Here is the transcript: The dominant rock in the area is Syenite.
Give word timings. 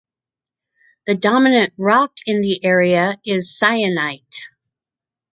The 1.05 1.13
dominant 1.13 1.73
rock 1.77 2.11
in 2.25 2.41
the 2.41 2.65
area 2.65 3.19
is 3.23 3.55
Syenite. 3.55 4.45